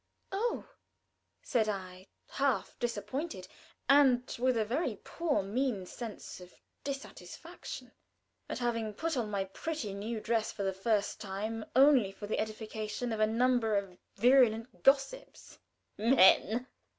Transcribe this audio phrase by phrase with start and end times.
[0.31, 0.65] _""Oh!"
[1.43, 3.47] said I, half disappointed,
[3.87, 7.91] and with a very poor, mean sense of dissatisfaction
[8.49, 12.39] at having put on my pretty new dress for the first time only for the
[12.39, 15.59] edification of a number of virulent gossips.
[15.99, 16.65] "Men!"